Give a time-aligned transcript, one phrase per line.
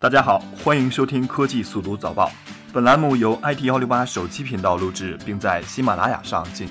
[0.00, 2.30] 大家好，欢迎收听科技速读早报。
[2.72, 6.68] 本栏目由 IT 幺六八手机频道录制，并在喜马拉雅上进。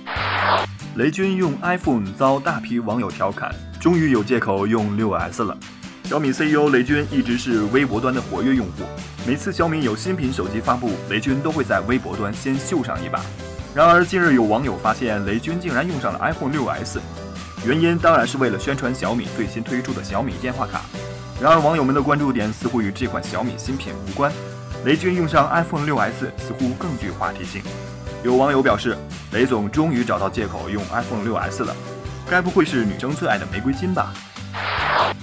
[0.95, 5.57] 雷军用 iPhone 遭大批网友调侃，终于有借口用六 S 了。
[6.05, 8.83] 小米 CEO 雷军一直是微博端的活跃用户，
[9.27, 13.19] 每次小米有新品手机发布，雷军都会在微博端先秀上一把。
[13.75, 17.01] 然而近日有网友发现，雷军竟然用上了 iPhone 六 S，
[17.65, 20.83] 原因当然是为了宣传小米最新推出的小米电话卡。
[21.39, 24.31] 然而，网友们的关注点似乎与这款小米新品无关。
[24.83, 27.61] 雷军用上 iPhone 6s 似乎更具话题性。
[28.23, 28.97] 有网友表示，
[29.31, 31.75] 雷总终于找到借口用 iPhone 6s 了，
[32.27, 34.11] 该不会是女生最爱的玫瑰金吧？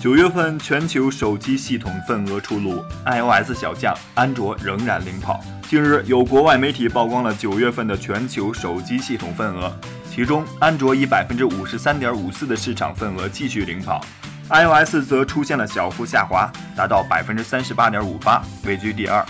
[0.01, 5.41] 九月份全球手机系统份额出炉，iOS 小将，安卓仍然领跑。
[5.69, 9.77] 近日，有国外媒体曝光了九月份的全球手机系统份额，
[10.09, 14.01] 其中安卓以百分之五十三点五四的市场份额继续领跑。
[14.51, 19.25] iOS 则出现了小幅下滑，达到百分之三十八点五八，位居第二。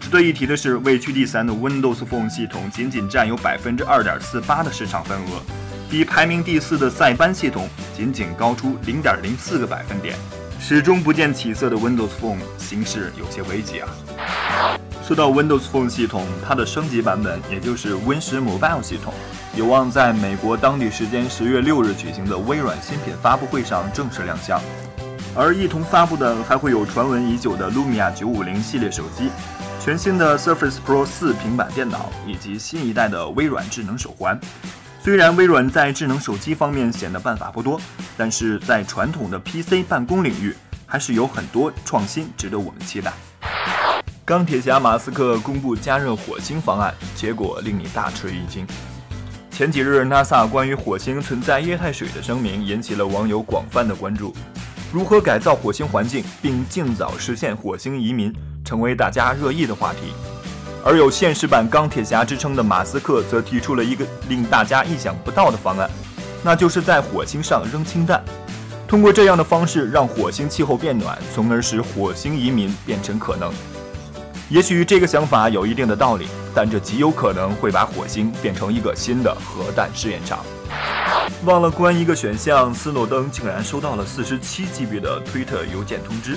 [0.00, 5.42] 值得一提的是，位居第三的 Windows Phone 系统仅仅占有百分之二点四八的市场份额，
[5.90, 10.16] 比排名第四的塞班系统仅仅高出零点零四个百分点。
[10.58, 13.88] 始终不见起色的 Windows Phone 形势有些危急啊！
[15.06, 19.14] 说到 Windows Phone 系统，它的升级版本，也就是 Win 十 Mobile 系统。
[19.54, 24.60] 有望在美国当地时间十月六日举行的微软新品发布会上正式亮相，
[25.36, 29.30] 而一同发布的还会有传闻已久的 Lumia 九五零系列手机、
[29.80, 34.36] 全新的 Surface Pro 四平板电脑以及新一代的微软智能手环。
[35.00, 37.80] 虽然微软在智能手机方面显得办法不多，
[38.16, 40.52] 但是在传统的 PC 办公领域
[40.84, 43.12] 还是有很多创新值得我们期待。
[44.26, 48.66] 钢铁侠马斯克公布加热火星方案，结果令你大吃一惊。
[49.52, 54.34] 前几日，NASA 关于火星存在液态水的声明引起了网友广泛的关注。
[54.92, 60.12] 如何改造火星环境并尽早实现火星移民，成为大家热议的话题。
[60.84, 65.88] 而有现实版钢铁侠之称的马斯克则提出了一个令大家意想不到的方案，
[66.42, 68.20] 那就是在火星上扔氢弹，
[68.88, 73.52] 通过这样的方式让火星气候变暖，从而使火星移民变成可能。
[74.48, 80.38] 也许这个想法有一定的道理，但这极有可能会把火星变成一个新的核弹试验场。
[81.44, 86.36] 忘了关一个选项，斯诺登竟然收到了四十七 GB 的推特邮件通知。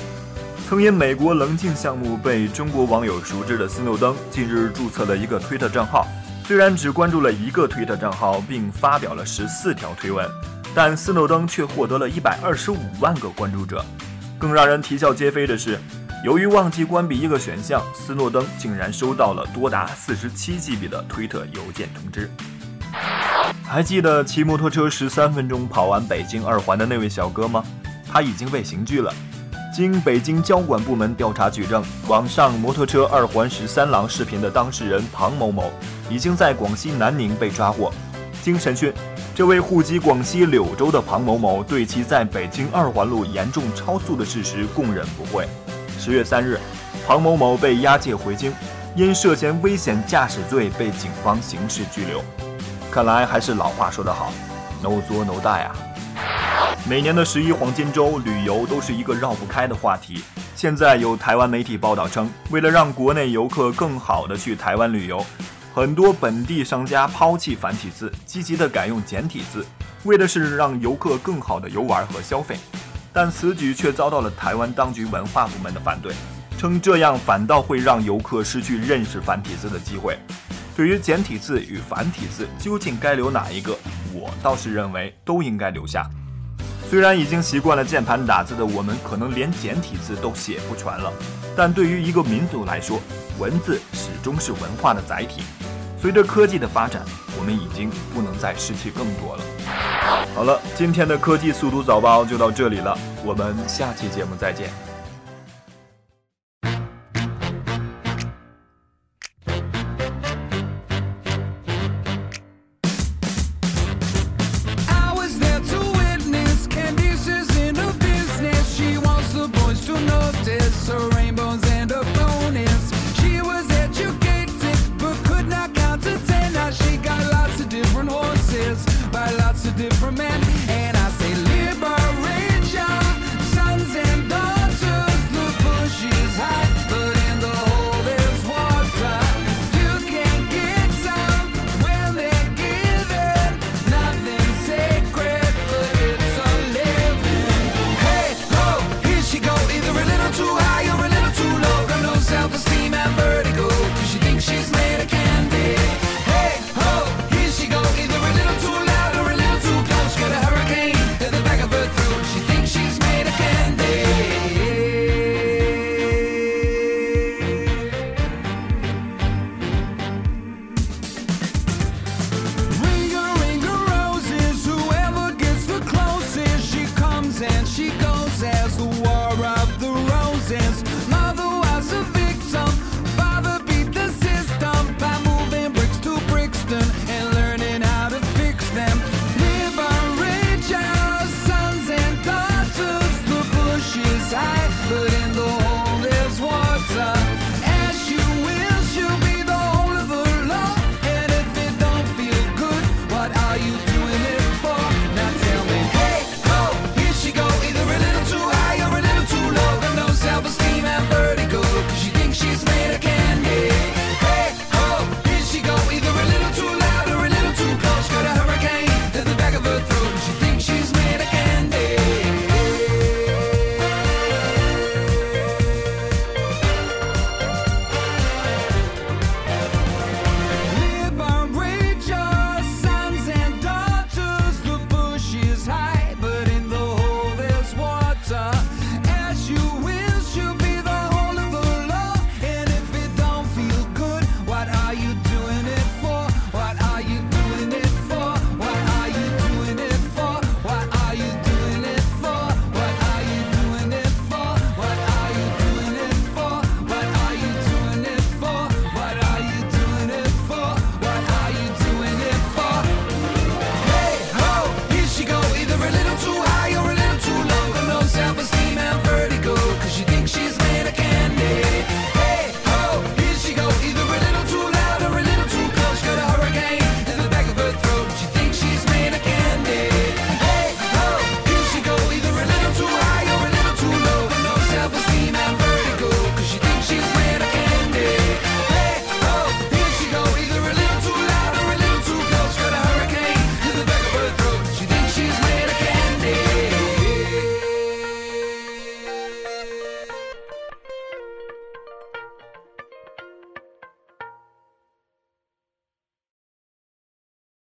[0.68, 6.08] 曾因美国棱镜项目被中国网友熟知的斯诺登，近日注册了一个推特账号。
[6.46, 10.28] 虽然只关注了一个推特账号，并发表了十四条推文，
[10.74, 13.86] 但斯诺登却获得了一百二十五万个关注者。
[14.40, 15.80] 更让人啼笑皆非的是。
[16.22, 22.30] 由于忘记关闭一个选项，斯诺登竟然收到了多达四十七 GB 的推特邮件通知。
[23.63, 27.63] 还记得骑摩托车十三分钟跑完北京二环的那位小哥吗？
[28.12, 29.13] 他已经被刑拘了。
[29.74, 35.72] 经北京交管部门调查举证，网上摩托车二环十三郎视频的当事人庞某某，
[36.09, 37.94] 已经在广西南宁被抓获。
[38.41, 38.91] 经审讯，
[39.34, 45.47] 这位户籍广西柳州的庞某某，对其在北京二环路严重超速的事实供认不讳。
[46.00, 46.58] 十月三日，
[47.06, 48.54] 庞某某被押解回京，
[48.96, 52.24] 因涉嫌危险驾驶罪被警方刑事拘留。
[52.90, 54.32] 看来还是老话说得好
[54.82, 55.76] ，no 作 no die 啊！
[56.88, 60.24] 每年的十一黄金周，旅游都是一个绕不开的话题。
[60.56, 65.24] 现在有台湾媒体报道称，为了让国内游客更好的去台湾旅游，
[65.76, 69.66] 很多本地商家抛弃繁体字，积极的改用简体字，
[70.06, 72.58] 为的是让游客更好的游玩和消费。
[73.22, 76.13] 但此举却遭到了台湾当局文化部门的反对，
[76.57, 80.18] 称这样反倒会让游客失去认识繁体字的机会。
[80.74, 83.78] 对于简体字与繁体字究竟该留哪一个，
[84.13, 86.09] 我倒是认为都应该留下。
[86.90, 91.12] 虽然已经习惯了键盘打字的我们，可能连简体字都写不全了，
[91.58, 93.02] 但对于一个民族来说，
[93.38, 95.41] 文字始终是文化的载体。
[96.02, 97.03] 随着科技的发展，
[97.38, 99.44] 我们已经不能再失去更多了。
[100.36, 104.89] 好了，今天的科技速读早报就到这里了，我们下期节目再见。